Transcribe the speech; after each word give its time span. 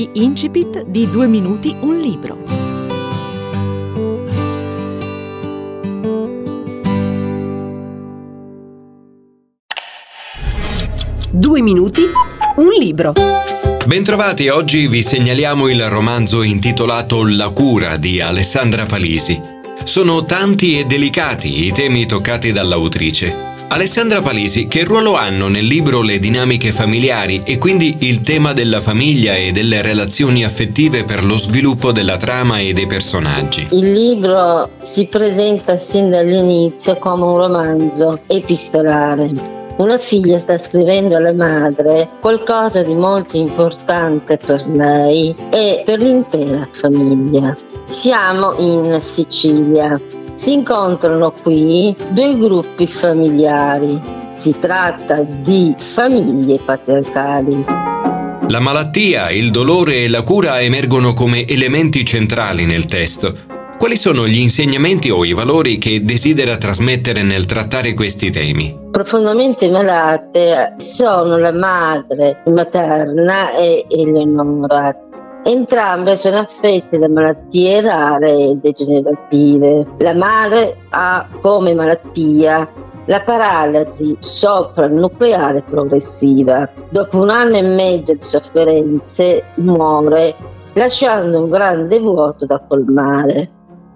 gli 0.00 0.08
incipit 0.14 0.86
di 0.86 1.10
Due 1.10 1.26
minuti 1.26 1.76
un 1.80 1.98
libro. 1.98 2.38
Due 11.30 11.60
minuti 11.60 12.02
un 12.56 12.68
libro. 12.78 13.12
Bentrovati, 13.84 14.48
oggi 14.48 14.86
vi 14.86 15.02
segnaliamo 15.02 15.68
il 15.68 15.86
romanzo 15.90 16.42
intitolato 16.42 17.26
La 17.26 17.50
cura 17.50 17.98
di 17.98 18.22
Alessandra 18.22 18.86
Palisi. 18.86 19.38
Sono 19.84 20.22
tanti 20.22 20.78
e 20.78 20.86
delicati 20.86 21.66
i 21.66 21.72
temi 21.72 22.06
toccati 22.06 22.52
dall'autrice. 22.52 23.49
Alessandra 23.72 24.20
Palisi, 24.20 24.66
che 24.66 24.82
ruolo 24.82 25.14
hanno 25.14 25.46
nel 25.46 25.64
libro 25.64 26.02
le 26.02 26.18
dinamiche 26.18 26.72
familiari 26.72 27.42
e 27.44 27.56
quindi 27.56 27.98
il 28.00 28.22
tema 28.22 28.52
della 28.52 28.80
famiglia 28.80 29.36
e 29.36 29.52
delle 29.52 29.80
relazioni 29.80 30.44
affettive 30.44 31.04
per 31.04 31.24
lo 31.24 31.36
sviluppo 31.36 31.92
della 31.92 32.16
trama 32.16 32.58
e 32.58 32.72
dei 32.72 32.88
personaggi? 32.88 33.68
Il 33.70 33.92
libro 33.92 34.70
si 34.82 35.06
presenta 35.06 35.76
sin 35.76 36.10
dall'inizio 36.10 36.96
come 36.96 37.22
un 37.22 37.36
romanzo 37.36 38.22
epistolare. 38.26 39.30
Una 39.76 39.98
figlia 39.98 40.40
sta 40.40 40.58
scrivendo 40.58 41.16
alla 41.16 41.32
madre 41.32 42.08
qualcosa 42.20 42.82
di 42.82 42.94
molto 42.96 43.36
importante 43.36 44.36
per 44.36 44.66
lei 44.66 45.32
e 45.48 45.82
per 45.84 46.00
l'intera 46.00 46.68
famiglia. 46.72 47.56
Siamo 47.86 48.52
in 48.58 48.98
Sicilia, 49.00 49.96
si 50.40 50.54
incontrano 50.54 51.32
qui 51.32 51.94
due 52.08 52.38
gruppi 52.38 52.86
familiari. 52.86 54.00
Si 54.32 54.58
tratta 54.58 55.20
di 55.22 55.74
famiglie 55.76 56.58
patriarcali. 56.64 57.66
La 58.48 58.58
malattia, 58.58 59.30
il 59.30 59.50
dolore 59.50 60.04
e 60.04 60.08
la 60.08 60.22
cura 60.22 60.62
emergono 60.62 61.12
come 61.12 61.46
elementi 61.46 62.06
centrali 62.06 62.64
nel 62.64 62.86
testo. 62.86 63.34
Quali 63.76 63.98
sono 63.98 64.26
gli 64.26 64.38
insegnamenti 64.38 65.10
o 65.10 65.26
i 65.26 65.34
valori 65.34 65.76
che 65.76 66.02
desidera 66.04 66.56
trasmettere 66.56 67.22
nel 67.22 67.44
trattare 67.44 67.92
questi 67.92 68.30
temi? 68.30 68.74
Profondamente 68.90 69.68
malate 69.68 70.72
sono 70.78 71.36
la 71.36 71.52
madre 71.52 72.42
materna 72.46 73.52
e 73.52 73.84
Eleonora, 73.90 74.96
Entrambe 75.42 76.16
sono 76.16 76.38
affette 76.38 76.98
da 76.98 77.08
malattie 77.08 77.80
rare 77.80 78.30
e 78.30 78.58
degenerative. 78.60 79.86
La 79.98 80.14
madre 80.14 80.76
ha 80.90 81.26
come 81.40 81.72
malattia 81.72 82.68
la 83.06 83.20
paralisi 83.22 84.14
sopranucleare 84.20 85.62
progressiva. 85.62 86.68
Dopo 86.90 87.20
un 87.20 87.30
anno 87.30 87.56
e 87.56 87.62
mezzo 87.62 88.12
di 88.12 88.20
sofferenze 88.20 89.44
muore 89.56 90.36
lasciando 90.74 91.42
un 91.42 91.48
grande 91.48 91.98
vuoto 91.98 92.44
da 92.44 92.62
colmare. 92.68 93.50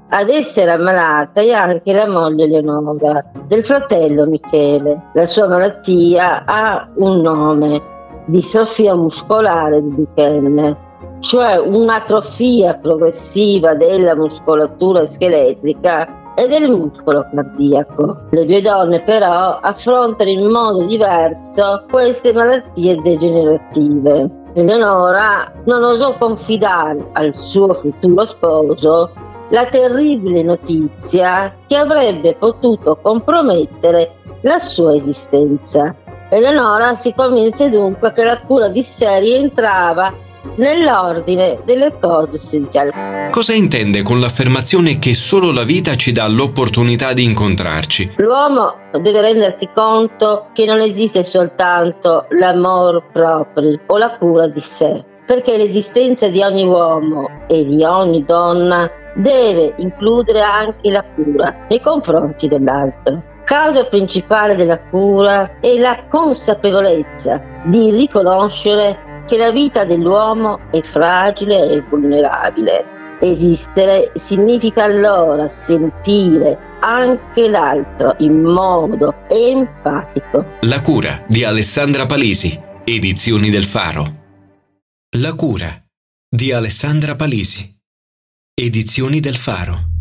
Ad 0.08 0.30
essere 0.30 0.70
ammalata 0.70 1.42
è 1.42 1.50
anche 1.50 1.92
la 1.92 2.08
moglie 2.08 2.46
Leonora 2.46 3.22
del 3.46 3.62
fratello 3.62 4.24
Michele. 4.24 5.10
La 5.12 5.26
sua 5.26 5.46
malattia 5.46 6.44
ha 6.46 6.88
un 6.96 7.20
nome, 7.20 7.82
distrofia 8.26 8.94
muscolare 8.94 9.82
di 9.82 9.94
Duchenne 9.94 10.92
cioè 11.25 11.56
un'atrofia 11.56 12.75
progressiva 12.75 13.75
della 13.75 14.14
muscolatura 14.14 15.06
scheletrica 15.06 16.34
e 16.36 16.47
del 16.47 16.69
muscolo 16.69 17.27
cardiaco. 17.34 18.27
Le 18.30 18.44
due 18.44 18.61
donne 18.61 19.00
però 19.00 19.58
affrontano 19.58 20.28
in 20.28 20.50
modo 20.50 20.84
diverso 20.84 21.86
queste 21.91 22.34
malattie 22.34 23.00
degenerative. 23.00 24.42
Eleonora 24.52 25.50
non 25.64 25.83
osò 25.83 26.14
confidare 26.19 27.08
al 27.12 27.34
suo 27.34 27.72
futuro 27.72 28.25
sposo 28.27 29.11
la 29.48 29.64
terribile 29.64 30.42
notizia 30.42 31.55
che 31.67 31.77
avrebbe 31.77 32.34
potuto 32.34 32.98
compromettere 33.01 34.17
la 34.42 34.58
sua 34.58 34.92
esistenza. 34.92 35.96
Eleonora 36.29 36.92
si 36.92 37.14
convinse 37.14 37.70
dunque 37.70 38.13
che 38.13 38.24
la 38.24 38.42
cura 38.42 38.68
di 38.68 38.83
sé 38.83 39.20
rientrava 39.20 40.13
nell'ordine 40.56 41.60
delle 41.64 41.96
cose 42.00 42.36
essenziali. 42.36 42.90
Cosa 43.30 43.52
intende 43.52 44.02
con 44.02 44.20
l'affermazione 44.20 44.98
che 44.98 45.14
solo 45.14 45.52
la 45.52 45.64
vita 45.64 45.96
ci 45.96 46.12
dà 46.12 46.27
l'opportunità 46.28 47.12
di 47.12 47.24
incontrarci? 47.24 48.14
L'uomo 48.16 48.77
deve 48.92 49.20
rendersi 49.20 49.68
conto 49.74 50.46
che 50.52 50.64
non 50.64 50.80
esiste 50.80 51.24
soltanto 51.24 52.27
l'amor 52.30 53.10
proprio 53.12 53.80
o 53.86 53.98
la 53.98 54.16
cura 54.16 54.46
di 54.46 54.60
sé, 54.60 55.04
perché 55.27 55.56
l'esistenza 55.56 56.28
di 56.28 56.42
ogni 56.42 56.64
uomo 56.64 57.28
e 57.48 57.64
di 57.64 57.83
ogni 57.83 58.24
donna 58.24 58.88
deve 59.16 59.74
includere 59.78 60.40
anche 60.40 60.90
la 60.90 61.04
cura 61.14 61.66
nei 61.68 61.80
confronti 61.80 62.48
dell'altro. 62.48 63.22
Causa 63.44 63.84
principale 63.84 64.54
della 64.54 64.80
cura 64.80 65.58
è 65.60 65.77
la 65.78 66.04
consapevolezza 66.08 67.40
di 67.64 67.90
riconoscere 67.90 69.14
che 69.27 69.36
la 69.36 69.51
vita 69.51 69.85
dell'uomo 69.85 70.58
è 70.70 70.80
fragile 70.80 71.70
e 71.70 71.80
vulnerabile. 71.80 72.85
Esistere 73.20 74.11
significa 74.14 74.85
allora 74.85 75.48
sentire 75.48 76.58
anche 76.80 77.48
l'altro 77.48 78.14
in 78.18 78.42
modo 78.42 79.14
empatico. 79.29 80.45
La 80.61 80.83
cura 80.83 81.23
di 81.27 81.45
Alessandra 81.45 82.07
Palisi, 82.07 82.61
edizioni 82.84 83.51
del 83.51 83.64
Faro. 83.64 84.23
La 85.17 85.33
cura 85.34 85.68
di 86.29 86.52
Alessandra 86.52 87.14
Palisi, 87.14 87.74
edizioni 88.55 89.20
del 89.20 89.36
Faro. 89.36 89.93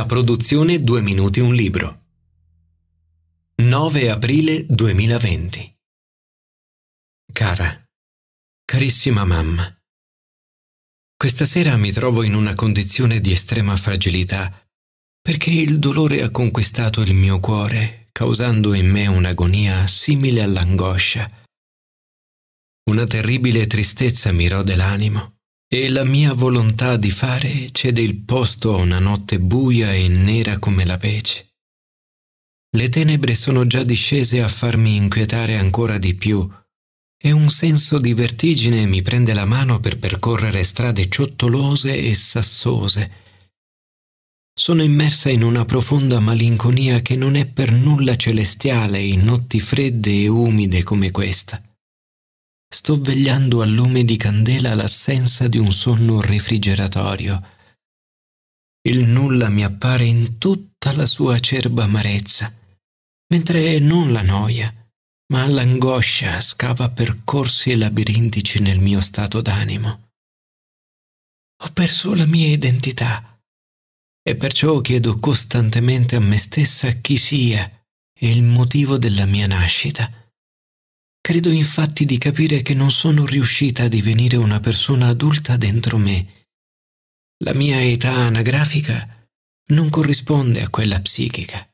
Una 0.00 0.08
produzione 0.08 0.82
2 0.82 1.02
minuti 1.02 1.40
un 1.40 1.54
libro. 1.54 2.06
9 3.56 4.08
aprile 4.08 4.64
2020. 4.64 5.76
Cara, 7.30 7.84
carissima 8.64 9.26
mamma, 9.26 9.78
questa 11.14 11.44
sera 11.44 11.76
mi 11.76 11.92
trovo 11.92 12.22
in 12.22 12.34
una 12.34 12.54
condizione 12.54 13.20
di 13.20 13.30
estrema 13.30 13.76
fragilità 13.76 14.66
perché 15.20 15.50
il 15.50 15.78
dolore 15.78 16.22
ha 16.22 16.30
conquistato 16.30 17.02
il 17.02 17.12
mio 17.12 17.38
cuore, 17.38 18.08
causando 18.10 18.72
in 18.72 18.88
me 18.88 19.06
un'agonia 19.06 19.86
simile 19.86 20.40
all'angoscia. 20.40 21.30
Una 22.88 23.06
terribile 23.06 23.66
tristezza 23.66 24.32
mi 24.32 24.48
rode 24.48 24.76
l'animo 24.76 25.39
e 25.72 25.88
la 25.88 26.02
mia 26.02 26.32
volontà 26.32 26.96
di 26.96 27.12
fare 27.12 27.68
cede 27.70 28.00
il 28.00 28.16
posto 28.16 28.74
a 28.74 28.80
una 28.80 28.98
notte 28.98 29.38
buia 29.38 29.94
e 29.94 30.08
nera 30.08 30.58
come 30.58 30.84
la 30.84 30.98
pece. 30.98 31.52
Le 32.76 32.88
tenebre 32.88 33.36
sono 33.36 33.64
già 33.68 33.84
discese 33.84 34.42
a 34.42 34.48
farmi 34.48 34.96
inquietare 34.96 35.56
ancora 35.56 35.96
di 35.96 36.14
più 36.14 36.48
e 37.22 37.30
un 37.30 37.50
senso 37.50 38.00
di 38.00 38.14
vertigine 38.14 38.84
mi 38.86 39.00
prende 39.02 39.32
la 39.32 39.44
mano 39.44 39.78
per 39.78 40.00
percorrere 40.00 40.64
strade 40.64 41.08
ciottolose 41.08 41.96
e 41.96 42.14
sassose. 42.16 43.12
Sono 44.52 44.82
immersa 44.82 45.30
in 45.30 45.44
una 45.44 45.64
profonda 45.64 46.18
malinconia 46.18 47.00
che 47.00 47.14
non 47.14 47.36
è 47.36 47.46
per 47.46 47.70
nulla 47.70 48.16
celestiale 48.16 49.00
in 49.00 49.22
notti 49.22 49.60
fredde 49.60 50.22
e 50.22 50.26
umide 50.26 50.82
come 50.82 51.12
questa. 51.12 51.62
Sto 52.72 53.00
vegliando 53.00 53.62
a 53.62 53.66
lume 53.66 54.04
di 54.04 54.16
candela 54.16 54.74
l'assenza 54.74 55.48
di 55.48 55.58
un 55.58 55.72
sonno 55.72 56.20
refrigeratorio. 56.20 57.58
Il 58.82 59.08
nulla 59.08 59.48
mi 59.48 59.64
appare 59.64 60.04
in 60.04 60.38
tutta 60.38 60.92
la 60.92 61.04
sua 61.04 61.34
acerba 61.34 61.82
amarezza, 61.82 62.54
mentre 63.34 63.80
non 63.80 64.12
la 64.12 64.22
noia, 64.22 64.72
ma 65.32 65.48
l'angoscia 65.48 66.40
scava 66.40 66.90
percorsi 66.90 67.76
labirintici 67.76 68.60
nel 68.60 68.78
mio 68.78 69.00
stato 69.00 69.40
d'animo. 69.40 70.10
Ho 71.64 71.72
perso 71.72 72.14
la 72.14 72.26
mia 72.26 72.46
identità 72.46 73.36
e 74.22 74.36
perciò 74.36 74.80
chiedo 74.80 75.18
costantemente 75.18 76.14
a 76.14 76.20
me 76.20 76.38
stessa 76.38 76.92
chi 76.92 77.16
sia 77.16 77.68
e 78.16 78.30
il 78.30 78.44
motivo 78.44 78.96
della 78.96 79.26
mia 79.26 79.48
nascita 79.48 80.19
Credo 81.20 81.50
infatti 81.50 82.04
di 82.04 82.18
capire 82.18 82.62
che 82.62 82.74
non 82.74 82.90
sono 82.90 83.26
riuscita 83.26 83.84
a 83.84 83.88
divenire 83.88 84.36
una 84.36 84.58
persona 84.58 85.08
adulta 85.08 85.56
dentro 85.56 85.98
me. 85.98 86.46
La 87.44 87.54
mia 87.54 87.80
età 87.82 88.12
anagrafica 88.12 89.26
non 89.70 89.90
corrisponde 89.90 90.62
a 90.62 90.68
quella 90.68 91.00
psichica. 91.00 91.68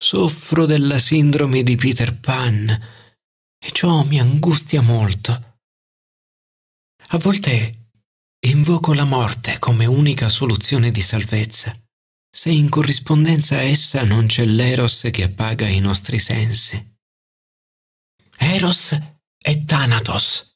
Soffro 0.00 0.64
della 0.64 0.98
sindrome 0.98 1.62
di 1.62 1.74
Peter 1.74 2.18
Pan 2.18 2.68
e 2.70 3.70
ciò 3.72 4.04
mi 4.04 4.20
angustia 4.20 4.80
molto. 4.80 5.60
A 7.08 7.18
volte 7.18 7.90
invoco 8.46 8.92
la 8.92 9.04
morte 9.04 9.58
come 9.58 9.86
unica 9.86 10.28
soluzione 10.28 10.90
di 10.90 11.00
salvezza, 11.00 11.76
se 12.30 12.50
in 12.50 12.68
corrispondenza 12.68 13.56
a 13.56 13.62
essa 13.62 14.04
non 14.04 14.26
c'è 14.26 14.44
l'eros 14.44 15.08
che 15.10 15.24
appaga 15.24 15.66
i 15.66 15.80
nostri 15.80 16.18
sensi. 16.18 16.96
Eros 18.38 18.98
e 19.36 19.64
Thanatos 19.64 20.48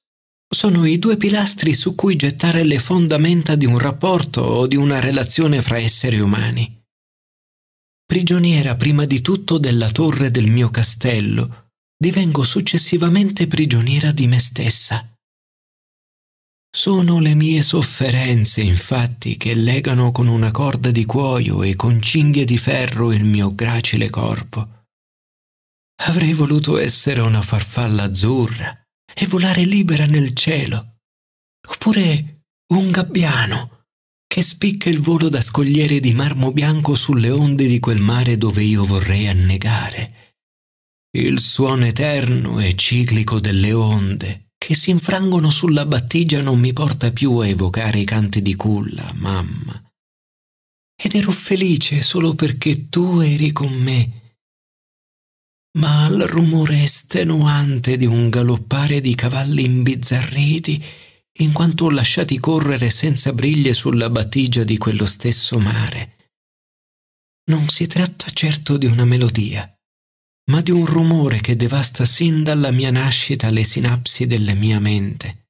sono 0.53 0.85
i 0.85 0.99
due 0.99 1.17
pilastri 1.17 1.75
su 1.75 1.95
cui 1.95 2.15
gettare 2.15 2.63
le 2.63 2.79
fondamenta 2.79 3.57
di 3.57 3.65
un 3.65 3.79
rapporto 3.79 4.43
o 4.43 4.67
di 4.67 4.77
una 4.77 5.01
relazione 5.01 5.63
fra 5.63 5.79
esseri 5.79 6.21
umani. 6.21 6.81
Prigioniera 8.05 8.77
prima 8.77 9.07
di 9.07 9.23
tutto 9.23 9.57
della 9.57 9.91
torre 9.91 10.31
del 10.31 10.51
mio 10.51 10.71
castello, 10.71 11.71
divengo 11.97 12.45
successivamente 12.45 13.47
prigioniera 13.47 14.13
di 14.13 14.27
me 14.27 14.39
stessa. 14.39 15.09
Sono 16.75 17.19
le 17.19 17.35
mie 17.35 17.63
sofferenze, 17.63 18.61
infatti, 18.61 19.37
che 19.37 19.55
legano 19.55 20.13
con 20.13 20.27
una 20.27 20.51
corda 20.51 20.91
di 20.91 21.07
cuoio 21.07 21.63
e 21.63 21.75
con 21.77 22.01
cinghie 22.01 22.45
di 22.45 22.59
ferro 22.59 23.13
il 23.13 23.25
mio 23.25 23.55
gracile 23.55 24.11
corpo. 24.11 24.82
Avrei 26.05 26.33
voluto 26.33 26.79
essere 26.79 27.21
una 27.21 27.43
farfalla 27.43 28.05
azzurra 28.05 28.77
e 29.15 29.27
volare 29.27 29.65
libera 29.65 30.05
nel 30.07 30.35
cielo, 30.35 30.97
oppure 31.69 32.45
un 32.75 32.91
gabbiano 32.91 33.87
che 34.27 34.43
spicca 34.43 34.89
il 34.89 35.01
volo 35.01 35.29
da 35.29 35.41
scogliere 35.41 36.01
di 36.01 36.13
marmo 36.13 36.53
bianco 36.53 36.95
sulle 36.95 37.31
onde 37.31 37.67
di 37.67 37.79
quel 37.79 38.01
mare 38.01 38.37
dove 38.37 38.63
io 38.63 38.85
vorrei 38.85 39.29
annegare. 39.29 40.35
Il 41.15 41.39
suono 41.39 41.85
eterno 41.85 42.59
e 42.59 42.75
ciclico 42.75 43.39
delle 43.39 43.73
onde 43.73 44.47
che 44.57 44.75
si 44.75 44.91
infrangono 44.91 45.51
sulla 45.51 45.85
battigia 45.85 46.41
non 46.41 46.59
mi 46.59 46.73
porta 46.73 47.13
più 47.13 47.37
a 47.39 47.47
evocare 47.47 47.99
i 47.99 48.05
canti 48.05 48.41
di 48.41 48.55
culla, 48.55 49.13
mamma. 49.15 49.83
Ed 50.97 51.15
ero 51.15 51.31
felice 51.31 52.03
solo 52.03 52.35
perché 52.35 52.89
tu 52.89 53.21
eri 53.21 53.53
con 53.53 53.73
me. 53.73 54.22
Ma 55.79 56.05
al 56.05 56.19
rumore 56.21 56.83
estenuante 56.83 57.97
di 57.97 58.05
un 58.05 58.29
galoppare 58.29 59.01
di 59.01 59.15
cavalli 59.15 59.65
imbizzarriti 59.65 60.85
in 61.39 61.53
quanto 61.53 61.89
lasciati 61.89 62.39
correre 62.39 62.91
senza 62.91 63.33
briglie 63.33 63.73
sulla 63.73 64.11
battigia 64.11 64.65
di 64.65 64.77
quello 64.77 65.07
stesso 65.07 65.59
mare. 65.59 66.17
Non 67.51 67.69
si 67.69 67.87
tratta 67.87 68.31
certo 68.31 68.77
di 68.77 68.87
una 68.87 69.07
melodia, 69.07 69.67
ma 70.51 70.61
di 70.61 70.71
un 70.71 70.85
rumore 70.85 71.41
che 71.41 71.57
devasta 71.57 72.05
sin 72.05 72.43
dalla 72.43 72.71
mia 72.71 72.91
nascita 72.91 73.51
le 73.51 73.65
sinapsi 73.65 74.27
della 74.27 74.55
mia 74.55 74.79
mente. 74.79 75.47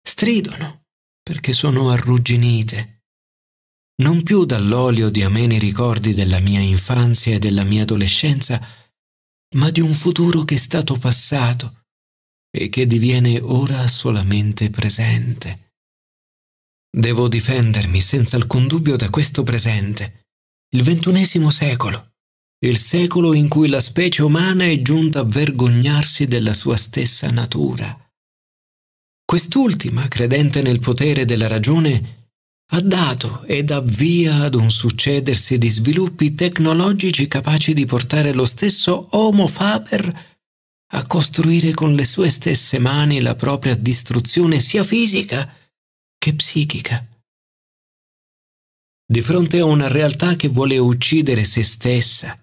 Stridono 0.00 0.84
perché 1.20 1.52
sono 1.52 1.90
arrugginite, 1.90 3.02
non 4.02 4.22
più 4.22 4.44
dall'olio 4.44 5.10
di 5.10 5.22
ameni 5.22 5.58
ricordi 5.58 6.14
della 6.14 6.40
mia 6.40 6.60
infanzia 6.60 7.34
e 7.34 7.38
della 7.38 7.62
mia 7.62 7.82
adolescenza, 7.82 8.60
ma 9.52 9.70
di 9.70 9.80
un 9.80 9.94
futuro 9.94 10.44
che 10.44 10.54
è 10.54 10.58
stato 10.58 10.96
passato 10.96 11.84
e 12.50 12.68
che 12.68 12.86
diviene 12.86 13.40
ora 13.40 13.88
solamente 13.88 14.70
presente. 14.70 15.72
Devo 16.94 17.28
difendermi 17.28 18.00
senza 18.00 18.36
alcun 18.36 18.66
dubbio 18.66 18.96
da 18.96 19.08
questo 19.08 19.42
presente, 19.42 20.26
il 20.74 20.82
ventunesimo 20.82 21.50
secolo, 21.50 22.12
il 22.64 22.78
secolo 22.78 23.32
in 23.32 23.48
cui 23.48 23.68
la 23.68 23.80
specie 23.80 24.22
umana 24.22 24.64
è 24.64 24.80
giunta 24.82 25.20
a 25.20 25.24
vergognarsi 25.24 26.26
della 26.26 26.52
sua 26.52 26.76
stessa 26.76 27.30
natura. 27.30 27.98
Quest'ultima, 29.24 30.06
credente 30.08 30.60
nel 30.60 30.78
potere 30.78 31.24
della 31.24 31.48
ragione, 31.48 32.21
ha 32.74 32.80
dato 32.80 33.42
e 33.44 33.64
dà 33.64 33.80
via 33.80 34.42
ad 34.44 34.54
un 34.54 34.70
succedersi 34.70 35.58
di 35.58 35.68
sviluppi 35.68 36.34
tecnologici 36.34 37.28
capaci 37.28 37.74
di 37.74 37.84
portare 37.84 38.32
lo 38.32 38.46
stesso 38.46 39.08
Homo 39.10 39.46
faber 39.46 40.30
a 40.94 41.06
costruire 41.06 41.72
con 41.72 41.94
le 41.94 42.06
sue 42.06 42.30
stesse 42.30 42.78
mani 42.78 43.20
la 43.20 43.34
propria 43.34 43.74
distruzione 43.74 44.58
sia 44.58 44.84
fisica 44.84 45.54
che 46.16 46.34
psichica. 46.34 47.06
Di 49.06 49.20
fronte 49.20 49.58
a 49.58 49.64
una 49.64 49.88
realtà 49.88 50.36
che 50.36 50.48
vuole 50.48 50.78
uccidere 50.78 51.44
se 51.44 51.62
stessa, 51.62 52.38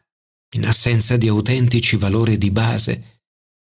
in 0.56 0.66
assenza 0.66 1.18
di 1.18 1.28
autentici 1.28 1.96
valori 1.96 2.38
di 2.38 2.52
base, 2.52 3.22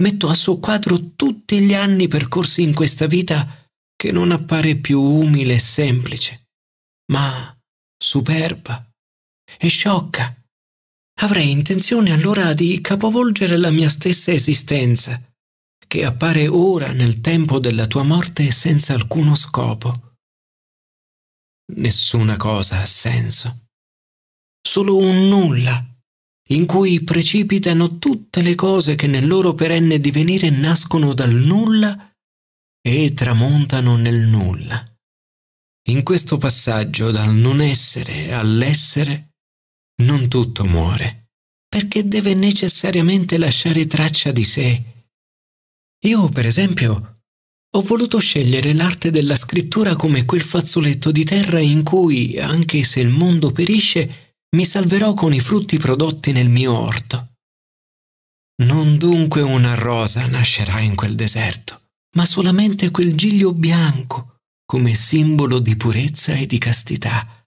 metto 0.01 0.27
a 0.27 0.33
suo 0.33 0.59
quadro 0.59 1.13
tutti 1.15 1.61
gli 1.61 1.73
anni 1.73 2.09
percorsi 2.09 2.61
in 2.63 2.73
questa 2.73 3.05
vita 3.05 3.69
che 3.95 4.11
non 4.11 4.31
appare 4.31 4.75
più 4.75 5.01
umile 5.01 5.55
e 5.55 5.59
semplice, 5.59 6.48
ma 7.11 7.55
superba 7.97 8.89
e 9.57 9.67
sciocca 9.67 10.33
avrei 11.21 11.51
intenzione 11.51 12.11
allora 12.11 12.53
di 12.53 12.79
capovolgere 12.81 13.57
la 13.57 13.71
mia 13.71 13.89
stessa 13.89 14.31
esistenza, 14.31 15.21
che 15.85 16.05
appare 16.05 16.47
ora 16.47 16.91
nel 16.91 17.19
tempo 17.19 17.59
della 17.59 17.87
tua 17.87 18.03
morte 18.03 18.51
senza 18.51 18.93
alcuno 18.93 19.35
scopo. 19.35 20.15
Nessuna 21.73 22.37
cosa 22.37 22.79
ha 22.79 22.85
senso. 22.85 23.67
Solo 24.61 24.97
un 24.97 25.27
nulla, 25.27 25.85
in 26.49 26.65
cui 26.65 27.03
precipitano 27.03 27.99
tutte 27.99 28.41
le 28.41 28.55
cose 28.55 28.95
che 28.95 29.07
nel 29.07 29.27
loro 29.27 29.53
perenne 29.53 29.99
divenire 29.99 30.49
nascono 30.49 31.13
dal 31.13 31.33
nulla 31.33 32.11
e 32.81 33.13
tramontano 33.13 33.97
nel 33.97 34.27
nulla. 34.27 34.88
In 35.89 36.03
questo 36.03 36.37
passaggio 36.37 37.09
dal 37.09 37.33
non 37.33 37.61
essere 37.61 38.31
all'essere 38.31 39.31
non 40.03 40.27
tutto 40.27 40.63
muore, 40.63 41.29
perché 41.67 42.07
deve 42.07 42.35
necessariamente 42.35 43.39
lasciare 43.39 43.87
traccia 43.87 44.31
di 44.31 44.43
sé. 44.43 44.83
Io, 46.05 46.29
per 46.29 46.45
esempio, 46.45 47.15
ho 47.75 47.81
voluto 47.81 48.19
scegliere 48.19 48.73
l'arte 48.73 49.09
della 49.09 49.35
scrittura 49.35 49.95
come 49.95 50.25
quel 50.25 50.41
fazzoletto 50.41 51.09
di 51.09 51.23
terra 51.23 51.59
in 51.59 51.81
cui, 51.81 52.37
anche 52.37 52.83
se 52.83 52.99
il 52.99 53.09
mondo 53.09 53.51
perisce, 53.51 54.35
mi 54.55 54.65
salverò 54.65 55.15
con 55.15 55.33
i 55.33 55.39
frutti 55.39 55.79
prodotti 55.79 56.31
nel 56.31 56.49
mio 56.49 56.77
orto. 56.77 57.31
Non 58.61 58.97
dunque 58.97 59.41
una 59.41 59.73
rosa 59.73 60.27
nascerà 60.27 60.81
in 60.81 60.93
quel 60.93 61.15
deserto, 61.15 61.93
ma 62.15 62.27
solamente 62.27 62.91
quel 62.91 63.15
giglio 63.15 63.53
bianco 63.53 64.38
come 64.69 64.93
simbolo 64.93 65.57
di 65.57 65.75
purezza 65.75 66.33
e 66.33 66.45
di 66.45 66.59
castità. 66.59 67.43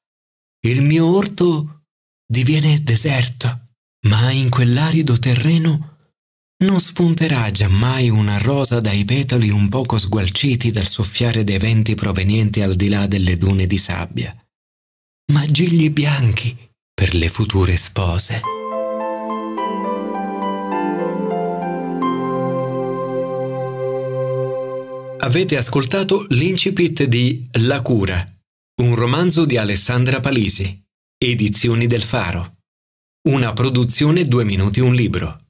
Il 0.67 0.83
mio 0.83 1.07
orto 1.07 1.85
diviene 2.27 2.83
deserto, 2.83 3.77
ma 4.09 4.33
in 4.33 4.51
quell'arido 4.51 5.17
terreno 5.21 5.99
non 6.65 6.81
spunterà 6.81 7.49
giammai 7.53 8.11
una 8.11 8.39
rosa 8.39 8.81
dai 8.81 9.05
petali 9.05 9.51
un 9.51 9.69
poco 9.69 9.99
sgualciti 9.99 10.73
dal 10.73 10.89
soffiare 10.89 11.45
dei 11.45 11.59
venti 11.59 11.95
provenienti 11.95 12.61
al 12.61 12.75
di 12.75 12.89
là 12.89 13.07
delle 13.07 13.39
dune 13.39 13.69
di 13.69 13.79
sabbia, 13.79 14.37
ma 15.33 15.47
gigli 15.47 15.91
bianchi 15.91 16.57
per 16.93 17.15
le 17.15 17.29
future 17.29 17.77
spose. 17.77 18.62
Avete 25.33 25.57
ascoltato 25.57 26.27
l'incipit 26.29 27.05
di 27.05 27.49
La 27.53 27.81
cura, 27.81 28.23
un 28.83 28.95
romanzo 28.95 29.47
di 29.47 29.57
Alessandra 29.57 30.21
Palisi. 30.21 30.79
Edizioni 31.17 31.87
del 31.87 32.03
Faro. 32.03 32.59
Una 33.31 33.55
produzione 33.55 34.27
due 34.27 34.45
minuti 34.45 34.81
un 34.81 34.95
libro 34.95 35.42